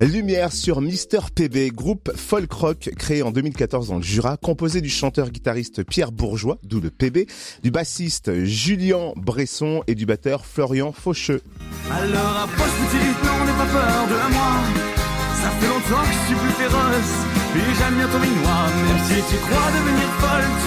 [0.00, 4.88] Lumière sur Mister PB, groupe folk rock créé en 2014 dans le Jura, composé du
[4.88, 7.26] chanteur-guitariste Pierre Bourgeois, d'où le PB,
[7.64, 11.42] du bassiste Julien Bresson et du batteur Florian Faucheux.
[11.90, 14.52] Alors pas peur de moi.
[15.42, 17.14] Ça fait longtemps que je suis plus féroce,
[17.78, 18.18] j'aime bien ton.
[18.18, 20.57] Même si tu crois devenir folle,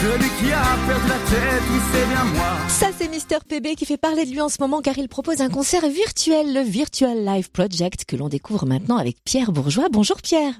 [0.00, 2.56] Celui qui a perdu la tête, oui c'est bien moi.
[2.72, 5.42] Ça c'est Mister PB qui fait parler de lui en ce moment car il propose
[5.42, 9.92] un concert virtuel, le Virtual Live Project que l'on découvre maintenant avec Pierre Bourgeois.
[9.92, 10.54] Bonjour Pierre.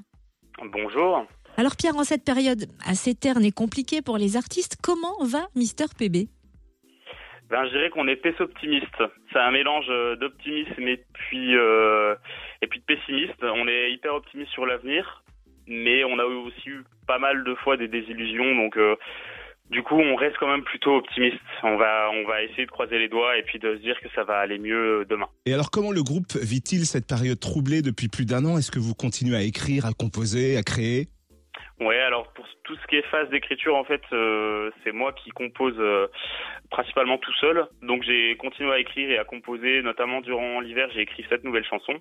[0.61, 1.25] Bonjour.
[1.57, 5.89] Alors Pierre, en cette période assez terne et compliquée pour les artistes, comment va Mister
[5.99, 6.29] PB
[7.49, 9.03] ben, je dirais qu'on est optimiste.
[9.33, 12.15] C'est un mélange euh, d'optimisme et puis euh,
[12.63, 13.43] et puis de pessimiste.
[13.43, 15.25] On est hyper optimiste sur l'avenir,
[15.67, 18.95] mais on a aussi eu pas mal de fois des désillusions, donc euh,
[19.71, 21.39] du coup, on reste quand même plutôt optimiste.
[21.63, 24.09] On va, on va essayer de croiser les doigts et puis de se dire que
[24.15, 25.27] ça va aller mieux demain.
[25.47, 28.59] Et alors, comment le groupe vit-il cette période troublée depuis plus d'un an?
[28.59, 31.09] Est-ce que vous continuez à écrire, à composer, à créer?
[31.81, 35.31] Ouais, alors pour tout ce qui est phase d'écriture, en fait, euh, c'est moi qui
[35.31, 36.09] compose euh,
[36.71, 37.67] principalement tout seul.
[37.81, 41.65] Donc j'ai continué à écrire et à composer, notamment durant l'hiver, j'ai écrit sept nouvelles
[41.65, 41.99] chansons.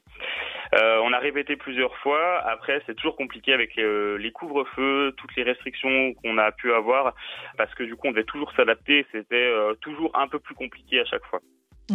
[0.75, 2.39] Euh, on a répété plusieurs fois.
[2.39, 7.15] Après, c'est toujours compliqué avec les couvre-feux, toutes les restrictions qu'on a pu avoir,
[7.57, 9.05] parce que du coup, on devait toujours s'adapter.
[9.13, 9.49] C'était
[9.79, 11.39] toujours un peu plus compliqué à chaque fois.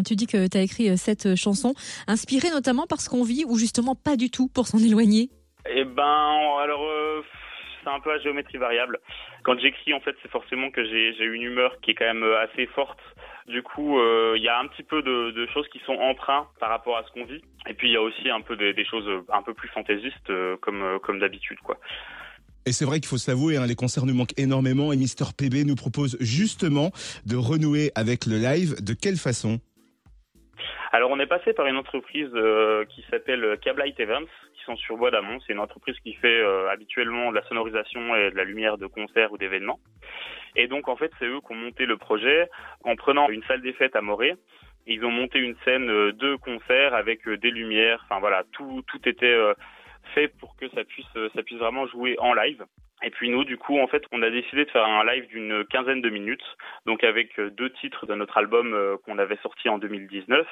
[0.06, 1.74] Tu dis que tu as écrit cette chanson,
[2.08, 5.28] inspirée notamment par ce qu'on vit, ou justement pas du tout pour s'en éloigner?
[5.70, 6.82] Eh ben, alors
[7.84, 8.98] c'est un peu à géométrie variable.
[9.44, 12.40] Quand j'écris, en fait, c'est forcément que j'ai une humeur qui est quand même euh,
[12.40, 12.98] assez forte.
[13.46, 16.70] Du coup, euh, il y a un petit peu de, choses qui sont emprunts par
[16.70, 17.42] rapport à ce qu'on vit.
[17.68, 20.56] Et puis, il y a aussi un peu des, choses un peu plus fantaisistes, euh,
[20.56, 21.78] comme, d'habitude, quoi.
[22.66, 25.66] Et c'est vrai qu'il faut s'avouer, hein, les concerts nous manquent énormément et Mister PB
[25.66, 26.92] nous propose justement
[27.26, 28.82] de renouer avec le live.
[28.82, 29.60] De quelle façon?
[30.94, 32.30] Alors on est passé par une entreprise
[32.90, 34.30] qui s'appelle Cablight Events,
[34.64, 35.38] sont sur Bois d'Amont.
[35.40, 38.86] C'est une entreprise qui fait euh, habituellement de la sonorisation et de la lumière de
[38.86, 39.78] concerts ou d'événements.
[40.56, 42.48] Et donc en fait, c'est eux qui ont monté le projet
[42.84, 44.34] en prenant une salle des fêtes à Morée.
[44.86, 48.00] Ils ont monté une scène euh, de concert avec euh, des lumières.
[48.04, 49.36] Enfin voilà, tout tout était
[50.14, 52.64] fait pour que ça puisse ça puisse vraiment jouer en live.
[53.04, 55.64] Et puis nous, du coup, en fait, on a décidé de faire un live d'une
[55.70, 56.44] quinzaine de minutes,
[56.86, 60.46] donc avec deux titres de notre album qu'on avait sorti en 2019,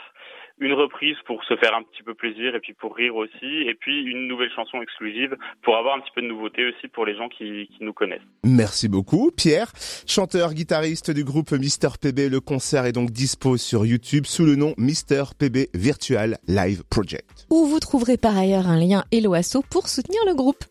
[0.58, 3.74] une reprise pour se faire un petit peu plaisir et puis pour rire aussi, et
[3.74, 7.16] puis une nouvelle chanson exclusive pour avoir un petit peu de nouveauté aussi pour les
[7.16, 8.20] gens qui, qui nous connaissent.
[8.44, 9.72] Merci beaucoup, Pierre.
[10.06, 14.56] Chanteur, guitariste du groupe Mister PB, le concert est donc dispo sur YouTube sous le
[14.56, 17.46] nom Mister PB Virtual Live Project.
[17.50, 20.64] Où vous trouverez par ailleurs un lien Helloasso pour soutenir le groupe.